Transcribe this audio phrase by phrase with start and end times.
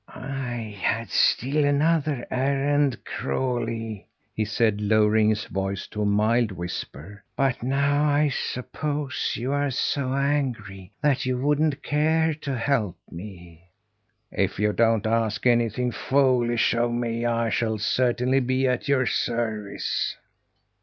[0.07, 7.23] "I had still another errand, Crawlie," he said, lowering his voice to a mild whisper.
[7.35, 13.69] "But now I suppose you are so angry that you wouldn't care to help me?"
[14.31, 20.17] "If you don't ask anything foolish of me, I shall certainly be at your service."